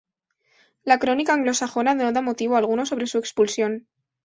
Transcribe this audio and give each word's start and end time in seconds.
La 0.91 0.97
Crónica 1.03 1.35
anglosajona 1.35 1.93
no 1.93 2.11
da 2.15 2.23
motivo 2.29 2.55
alguno 2.57 2.87
sobre 2.87 3.05
su 3.05 3.19
expulsión. 3.19 3.85